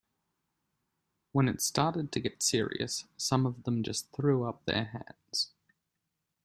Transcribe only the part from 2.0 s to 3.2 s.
to get serious,